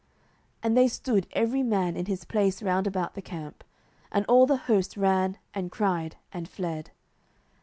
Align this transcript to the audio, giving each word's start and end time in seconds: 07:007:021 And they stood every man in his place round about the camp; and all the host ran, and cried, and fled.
07:007:021 0.01 0.09
And 0.63 0.77
they 0.77 0.87
stood 0.87 1.27
every 1.33 1.61
man 1.61 1.95
in 1.95 2.07
his 2.07 2.25
place 2.25 2.63
round 2.63 2.87
about 2.87 3.13
the 3.13 3.21
camp; 3.21 3.63
and 4.11 4.25
all 4.25 4.47
the 4.47 4.57
host 4.65 4.97
ran, 4.97 5.37
and 5.53 5.71
cried, 5.71 6.15
and 6.33 6.49
fled. 6.49 6.89